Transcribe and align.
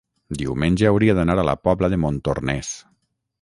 diumenge 0.39 0.87
hauria 0.91 1.15
d'anar 1.19 1.35
a 1.41 1.43
la 1.51 1.55
Pobla 1.69 1.91
de 1.95 2.01
Montornès. 2.07 2.73